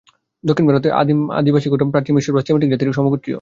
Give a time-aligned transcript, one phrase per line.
[0.43, 3.29] দক্ষিণ-ভারতের আদিম অধিবাসিগণ প্রাচীন মিশর বা সেমিটিক জাতির সমগোত্রীয়।